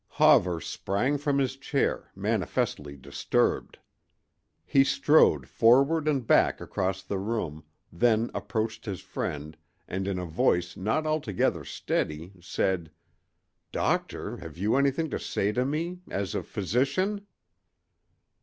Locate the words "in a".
10.07-10.25